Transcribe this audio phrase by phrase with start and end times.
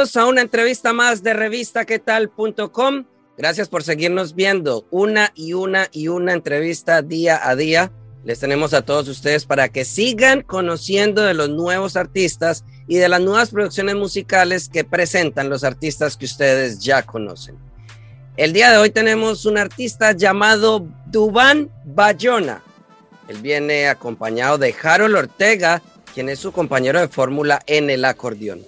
[0.00, 3.04] A una entrevista más de revistaquetal.com.
[3.36, 7.92] Gracias por seguirnos viendo una y una y una entrevista día a día.
[8.24, 13.10] Les tenemos a todos ustedes para que sigan conociendo de los nuevos artistas y de
[13.10, 17.58] las nuevas producciones musicales que presentan los artistas que ustedes ya conocen.
[18.38, 22.62] El día de hoy tenemos un artista llamado Dubán Bayona.
[23.28, 25.82] Él viene acompañado de Harold Ortega,
[26.14, 28.62] quien es su compañero de fórmula en el acordeón.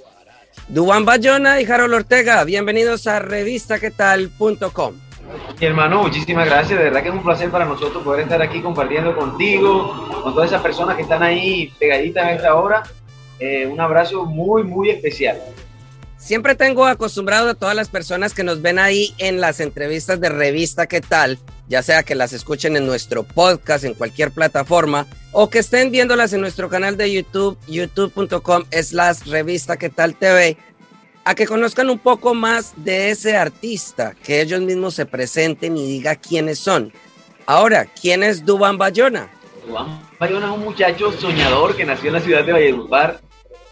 [0.68, 4.94] Dubán Bayona y Harold Ortega, bienvenidos a revistaquetal.com.
[5.60, 6.78] Hermano, muchísimas gracias.
[6.78, 10.50] De verdad que es un placer para nosotros poder estar aquí compartiendo contigo, con todas
[10.50, 12.82] esas personas que están ahí pegaditas a esta hora.
[13.38, 15.38] Eh, un abrazo muy, muy especial.
[16.22, 20.28] Siempre tengo acostumbrado a todas las personas que nos ven ahí en las entrevistas de
[20.28, 21.40] revista ¿Qué tal?
[21.68, 26.32] Ya sea que las escuchen en nuestro podcast, en cualquier plataforma, o que estén viéndolas
[26.32, 30.56] en nuestro canal de YouTube, youtube.com slash revista ¿Qué tal TV,
[31.24, 35.88] a que conozcan un poco más de ese artista, que ellos mismos se presenten y
[35.88, 36.92] digan quiénes son.
[37.46, 39.28] Ahora, ¿quién es Dubán Bayona?
[39.66, 43.20] Dubán Bayona es un muchacho soñador que nació en la ciudad de Valledupar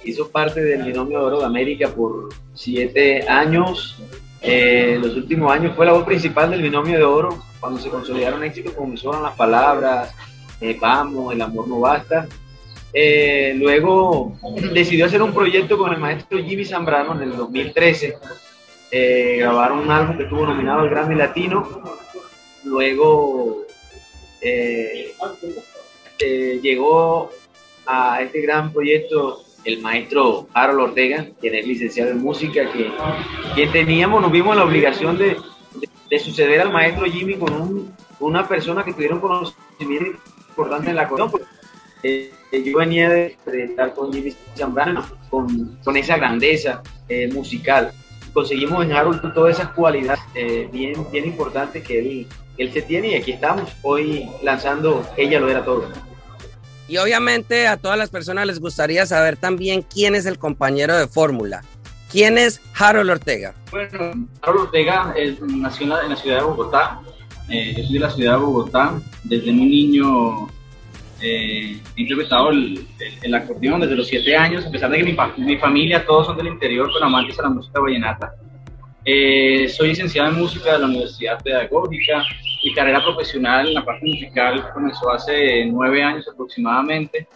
[0.04, 3.98] hizo parte del binomio de oro de América por siete años.
[4.40, 7.42] Eh, los últimos años fue la voz principal del binomio de oro.
[7.58, 10.14] Cuando se consolidaron éxitos como son las palabras,
[10.60, 12.26] eh, vamos, el amor no basta.
[12.92, 14.36] Eh, luego
[14.72, 18.16] decidió hacer un proyecto con el maestro Jimmy Zambrano en el 2013.
[19.38, 21.82] grabaron un álbum que estuvo nominado al Grammy Latino.
[22.64, 23.64] Luego
[26.18, 27.30] llegó
[27.86, 32.90] a este gran proyecto el maestro Harold Ortega, quien es licenciado en música, que,
[33.54, 35.36] que teníamos, nos vimos la obligación de,
[36.08, 40.96] de, suceder al maestro Jimmy con un, una persona que tuviera un conocimiento importante en
[40.96, 41.32] la acordeón.
[42.02, 42.32] Eh,
[42.64, 47.92] yo venía de, estar con Jimmy Zambrano, con, con esa grandeza eh, musical.
[48.32, 53.08] Conseguimos en Harold todas esas cualidades eh, bien, bien importantes que él, él se tiene
[53.08, 55.88] y aquí estamos hoy lanzando Ella lo era todo.
[56.90, 61.06] Y obviamente a todas las personas les gustaría saber también quién es el compañero de
[61.06, 61.62] fórmula.
[62.10, 63.54] ¿Quién es Harold Ortega?
[63.70, 67.00] Bueno, Harold Ortega nació en la, ciudad de Bogotá.
[67.48, 69.00] Eh, yo soy de la ciudad de Bogotá.
[69.22, 70.48] Desde muy niño
[71.20, 72.84] eh, he interpretado el,
[73.36, 76.48] acordeón desde los siete años, a pesar de que mi, mi, familia todos son del
[76.48, 78.34] interior, con amantes a la música vallenata.
[79.04, 82.22] Eh, soy licenciado en música de la Universidad Pedagógica.
[82.62, 87.26] Mi carrera profesional en la parte musical comenzó hace nueve años aproximadamente.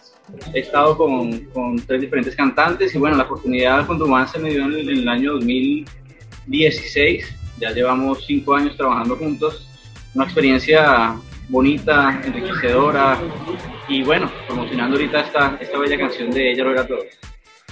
[0.53, 4.51] He estado con, con tres diferentes cantantes y bueno, la oportunidad con Dumán se me
[4.51, 7.35] dio en el, en el año 2016.
[7.59, 9.67] Ya llevamos cinco años trabajando juntos.
[10.13, 11.15] Una experiencia
[11.49, 13.19] bonita, enriquecedora
[13.87, 16.99] y bueno, promocionando ahorita esta, esta bella canción de Ella lo era todo.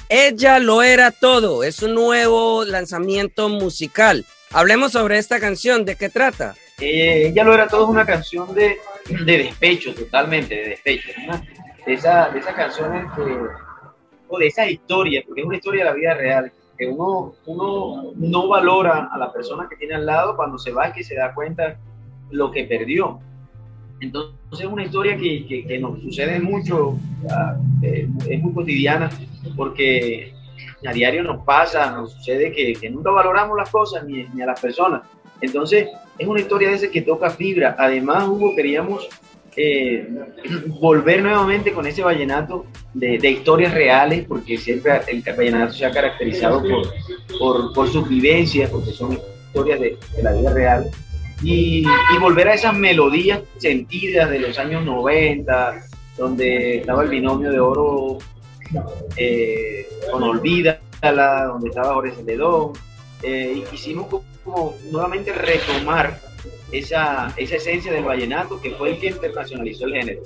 [0.09, 4.25] Ella lo era todo, es un nuevo lanzamiento musical.
[4.51, 6.55] Hablemos sobre esta canción, ¿de qué trata?
[6.79, 8.77] Eh, ella lo era todo es una canción de,
[9.07, 11.09] de despecho, totalmente, de despecho.
[11.85, 13.05] De, esa, de esas canciones
[14.27, 18.13] o de esa historia, porque es una historia de la vida real, que uno, uno
[18.15, 21.15] no valora a la persona que tiene al lado cuando se va y que se
[21.15, 21.77] da cuenta
[22.31, 23.19] lo que perdió.
[23.99, 26.97] Entonces es una historia que, que, nos sucede mucho,
[27.81, 29.09] eh, es muy cotidiana,
[29.55, 30.33] porque
[30.85, 34.59] a diario nos pasa, nos sucede que, nunca valoramos las cosas ni, ni, a las
[34.59, 35.03] personas.
[35.41, 35.87] Entonces
[36.17, 37.75] es una historia de ese que toca fibra.
[37.77, 39.07] Además, Hugo, queríamos
[39.55, 40.07] eh,
[40.81, 45.91] volver nuevamente con ese vallenato de, de, historias reales, porque siempre el vallenato se ha
[45.91, 46.93] caracterizado por,
[47.39, 50.91] por, por sus vivencias, porque son historias de, de la vida real
[51.43, 51.85] y,
[52.19, 55.83] volver a esas melodías sentidas de los años 90,
[56.17, 58.17] donde estaba el binomio de oro
[59.17, 62.73] eh, con Olvídala, donde estaba Jorge Celedón,
[63.21, 64.07] eh, y quisimos
[64.43, 66.19] como, nuevamente retomar
[66.71, 70.21] esa, esa esencia del vallenato que fue el que internacionalizó el género.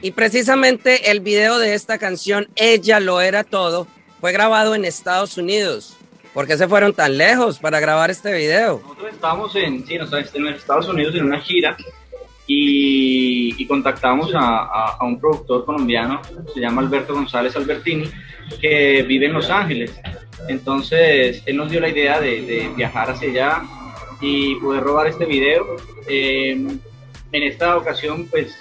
[0.00, 3.86] Y precisamente el video de esta canción, Ella lo era todo,
[4.20, 5.96] fue grabado en Estados Unidos.
[6.34, 8.80] ¿Por qué se fueron tan lejos para grabar este video?
[8.82, 9.98] Nosotros estábamos en, sí,
[10.34, 11.76] en Estados Unidos en una gira
[12.46, 16.20] y, contactamos a, un productor colombiano,
[16.52, 18.10] se llama Alberto González Albertini,
[18.60, 19.92] que vive en Los Ángeles.
[20.48, 23.62] Entonces, él nos dio la idea de, viajar hacia allá
[24.20, 25.76] y poder robar este video.
[26.08, 28.54] Eh, en esta ocasión, pues,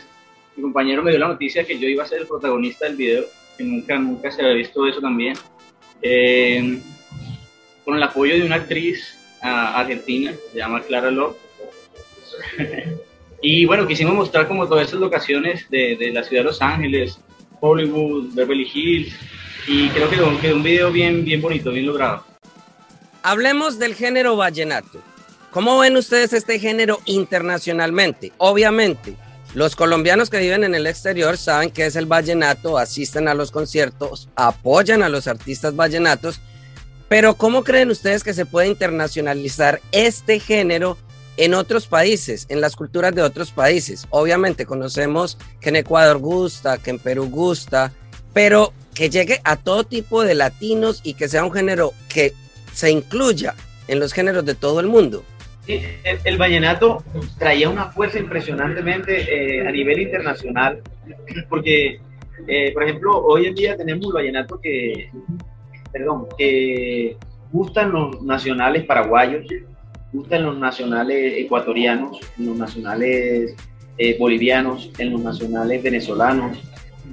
[0.56, 3.24] mi compañero me dio la noticia que yo iba a ser el protagonista del video,
[3.58, 5.36] que nunca, nunca se había visto eso también.
[6.02, 6.82] Eh,
[7.84, 11.36] con el apoyo de una actriz ah, argentina, se llama Clara Love.
[13.42, 17.20] y bueno, quisimos mostrar como todas esas locaciones de, de, la ciudad de Los Ángeles,
[17.60, 19.14] Hollywood, Beverly Hills,
[19.68, 22.24] y creo que quedó un video bien, bien bonito, bien logrado.
[23.24, 25.02] Hablemos del género vallenato.
[25.52, 28.32] ¿Cómo ven ustedes este género internacionalmente?
[28.38, 29.16] Obviamente,
[29.54, 33.52] los colombianos que viven en el exterior saben que es el vallenato, asisten a los
[33.52, 36.40] conciertos, apoyan a los artistas vallenatos,
[37.12, 40.98] pero ¿cómo creen ustedes que se puede internacionalizar este género
[41.36, 44.08] en otros países, en las culturas de otros países?
[44.12, 47.92] Obviamente conocemos que en Ecuador gusta, que en Perú gusta,
[48.32, 52.32] pero que llegue a todo tipo de latinos y que sea un género que
[52.72, 53.56] se incluya
[53.90, 55.26] en los géneros de todo el mundo
[55.68, 57.04] el, vallenato
[57.38, 60.82] traía una fuerza impresionantemente eh, a nivel internacional,
[61.50, 62.00] porque,
[62.48, 65.10] eh, por ejemplo, hoy en día tenemos un vallenato que,
[65.92, 67.18] perdón, que
[67.52, 69.46] gustan los nacionales paraguayos,
[70.14, 73.56] gustan los nacionales ecuatorianos, los nacionales
[73.98, 76.58] eh, bolivianos, en los nacionales venezolanos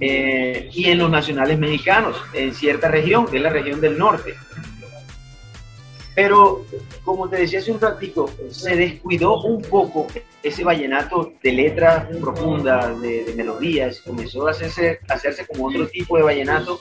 [0.01, 4.35] y en los nacionales mexicanos, en cierta región, que es la región del norte.
[6.19, 6.65] Pero,
[7.05, 10.09] como te decía hace un ratico, se descuidó un poco
[10.43, 16.25] ese vallenato de letras profundas, de, melodías, comenzó a hacerse, hacerse como otro tipo de
[16.25, 16.81] vallenato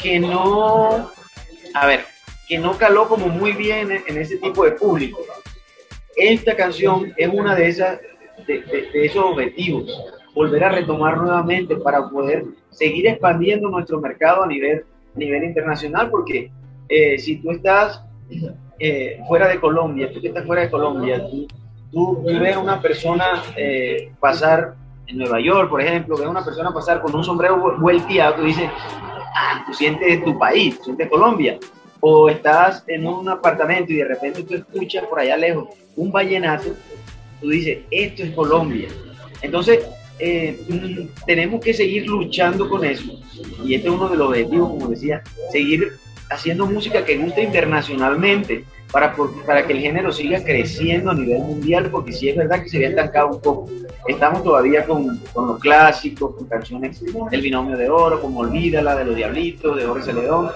[0.00, 1.12] que no,
[1.74, 2.04] a ver,
[2.48, 5.20] que no caló como muy bien en, ese tipo de público.
[6.16, 8.00] Esta canción es una de esas,
[8.46, 8.62] de,
[8.94, 9.90] esos objetivos,
[10.34, 14.84] volver a retomar nuevamente para poder seguir expandiendo nuestro mercado a nivel,
[15.14, 16.50] nivel internacional, porque
[16.88, 18.02] eh, si tú estás
[18.78, 21.46] eh, fuera de Colombia, tú que estás fuera de Colombia, tú,
[21.90, 24.74] tú, ves a una persona eh, pasar
[25.06, 28.42] en Nueva York, por ejemplo, ves a una persona pasar con un sombrero vuelteado, tú
[28.42, 28.68] dices,
[29.66, 31.58] tú sientes tu país, tú sientes Colombia.
[32.00, 36.74] O estás en un apartamento y de repente tú escuchas por allá lejos un vallenato,
[37.40, 38.88] tú dices, esto es Colombia.
[39.42, 39.86] Entonces,
[40.18, 43.20] eh, mm, tenemos que seguir luchando con eso.
[43.64, 45.92] Y este es uno de los objetivos, como decía, seguir
[46.30, 49.16] haciendo música que guste internacionalmente para,
[49.46, 52.76] para que el género siga creciendo a nivel mundial, porque sí es verdad que se
[52.76, 53.70] había estancado un poco.
[54.06, 59.04] Estamos todavía con, con los clásicos, con canciones del binomio de oro, como Olvídala, de
[59.06, 60.50] los Diablitos, de Jorge Celedón,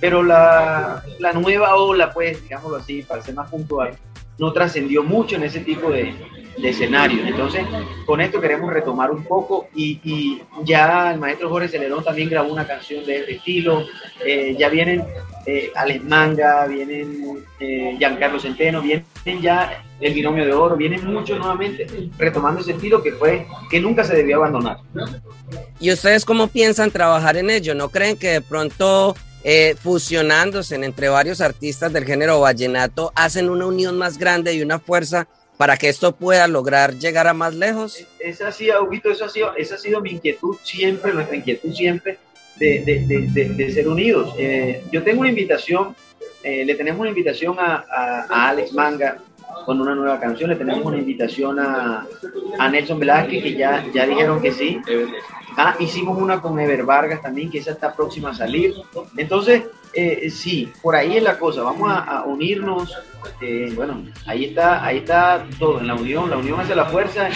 [0.00, 3.96] pero la, la nueva ola, pues, digámoslo así, para ser más puntual,
[4.38, 6.14] no trascendió mucho en ese tipo de,
[6.56, 7.26] de escenarios.
[7.26, 7.64] Entonces,
[8.06, 12.66] con esto queremos retomar un poco y, ya el maestro Jorge Celedón también grabó una
[12.66, 13.84] canción de este estilo,
[14.24, 15.04] eh, ya vienen
[15.46, 15.72] eh,
[16.04, 19.04] Manga, vienen eh, Giancarlo Centeno, vienen
[19.40, 21.86] ya el binomio de oro, vienen muchos nuevamente
[22.18, 24.78] retomando ese estilo que fue, que nunca se debió abandonar.
[25.80, 27.74] ¿Y ustedes cómo piensan trabajar en ello?
[27.74, 29.14] ¿No creen que de pronto
[29.44, 34.78] eh, fusionándose entre varios artistas del género vallenato hacen una unión más grande y una
[34.78, 35.26] fuerza
[35.56, 38.04] para que esto pueda lograr llegar a más lejos?
[38.18, 42.18] Esa ha sido, eso ha sido, esa ha sido mi inquietud siempre, nuestra inquietud siempre
[42.56, 44.34] de, de, de, ser unidos.
[44.38, 45.94] Eh, yo tengo una invitación,
[46.42, 49.18] eh, le tenemos una invitación a, a, Alex Manga
[49.64, 52.06] con una nueva canción, le tenemos una invitación a,
[52.58, 54.80] a Nelson Velázquez, que ya, ya dijeron que sí.
[55.56, 58.74] Ah, hicimos una con Ever Vargas también, que esa está próxima a salir.
[59.16, 62.96] Entonces, eh, sí, por ahí es la cosa, vamos a, unirnos,
[63.40, 67.28] eh, bueno, ahí está, ahí está todo, en la unión, la unión hace la fuerza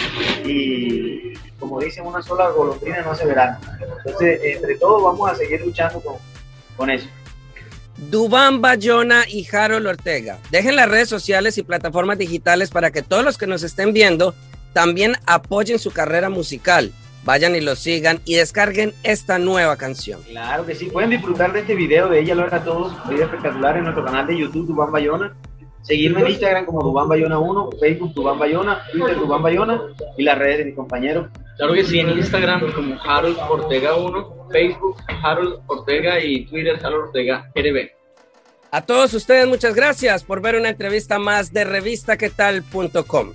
[0.45, 3.57] y como dicen, una sola golondrina no hace verano.
[3.97, 6.15] Entonces, entre todos vamos a seguir luchando con,
[6.75, 7.07] con eso.
[7.97, 10.37] Dubán Bayona y Harold Ortega.
[10.51, 14.35] Dejen las redes sociales y plataformas digitales para que todos los que nos estén viendo
[14.73, 16.91] también apoyen su carrera musical
[17.27, 20.21] vayan y lo sigan y descarguen esta nueva canción.
[20.23, 23.75] Claro que sí, pueden disfrutar de este video de ella, lo a todos, video espectacular
[23.75, 25.35] en nuestro canal de YouTube, Dubán Bayona.
[25.81, 29.81] Seguirme en Instagram como Dubán Bayona 1, Facebook Dubán Bayona, Twitter Dubán Bayona
[30.17, 31.29] y las redes de mi compañero.
[31.57, 37.07] Claro que sí, en Instagram como Harold Ortega 1, Facebook Harold Ortega y Twitter Harold
[37.07, 37.89] Ortega RB.
[38.71, 43.33] A todos ustedes, muchas gracias por ver una entrevista más de revistaquetal.com.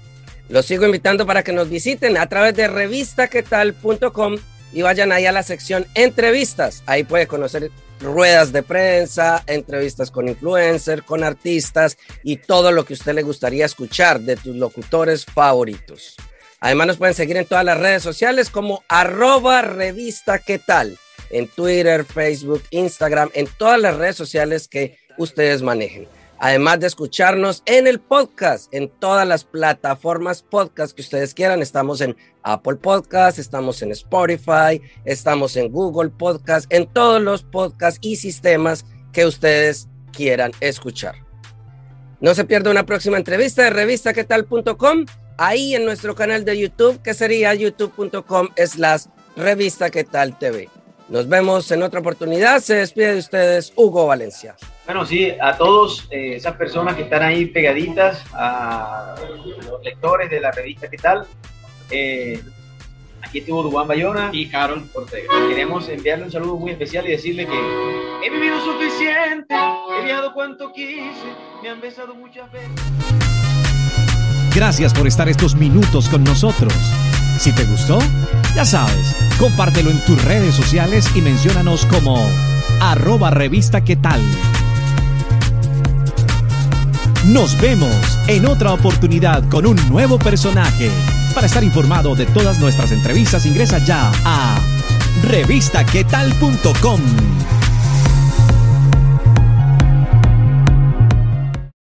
[0.52, 4.36] Los sigo invitando para que nos visiten a través de revistaquetal.com
[4.74, 6.82] y vayan ahí a la sección entrevistas.
[6.84, 12.92] Ahí puede conocer ruedas de prensa, entrevistas con influencers, con artistas y todo lo que
[12.92, 16.16] a usted le gustaría escuchar de tus locutores favoritos.
[16.60, 20.60] Además nos pueden seguir en todas las redes sociales como arroba revista qué
[21.30, 26.06] en Twitter, Facebook, Instagram, en todas las redes sociales que ustedes manejen.
[26.42, 31.62] Además de escucharnos en el podcast, en todas las plataformas podcast que ustedes quieran.
[31.62, 38.00] Estamos en Apple Podcast, estamos en Spotify, estamos en Google Podcast, en todos los podcasts
[38.02, 41.14] y sistemas que ustedes quieran escuchar.
[42.20, 45.06] No se pierda una próxima entrevista de revistaquetal.com,
[45.38, 49.04] ahí en nuestro canal de YouTube, que sería youtube.com slash
[49.36, 50.68] revista tal TV.
[51.12, 52.60] Nos vemos en otra oportunidad.
[52.60, 54.56] Se despide de ustedes Hugo Valencia.
[54.86, 59.14] Bueno, sí, a todos eh, esas personas que están ahí pegaditas, a
[59.68, 61.26] los lectores de la revista ¿Qué tal?
[61.90, 62.40] Eh,
[63.20, 65.28] aquí estuvo Dubán Bayona y Carol Ortega.
[65.50, 70.72] Queremos enviarle un saludo muy especial y decirle que he vivido suficiente, he viajado cuanto
[70.72, 71.12] quise,
[71.62, 72.70] me han besado muchas veces.
[74.54, 76.72] Gracias por estar estos minutos con nosotros.
[77.38, 77.98] Si te gustó,
[78.54, 82.26] ya sabes, compártelo en tus redes sociales y menciónanos como
[82.80, 84.20] arroba revista qué tal.
[87.26, 90.90] Nos vemos en otra oportunidad con un nuevo personaje.
[91.34, 94.58] Para estar informado de todas nuestras entrevistas ingresa ya a
[95.22, 97.00] revistaquetal.com.